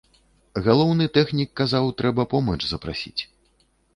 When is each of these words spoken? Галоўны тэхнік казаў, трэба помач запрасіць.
Галоўны 0.67 1.05
тэхнік 1.17 1.51
казаў, 1.61 1.85
трэба 2.01 2.25
помач 2.33 2.59
запрасіць. 2.71 3.21